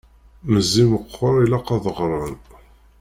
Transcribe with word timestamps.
Meẓẓi 0.51 0.83
meqqer, 0.91 1.35
ilaq 1.43 1.67
ad 1.75 1.85
ɣren! 1.97 2.35